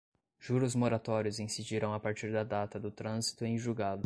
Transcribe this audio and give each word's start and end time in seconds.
juros 0.39 0.73
moratórios 0.73 1.37
incidirão 1.39 1.93
a 1.93 1.99
partir 1.99 2.31
da 2.31 2.43
data 2.43 2.79
do 2.79 2.89
trânsito 2.89 3.45
em 3.45 3.55
julgado 3.59 3.99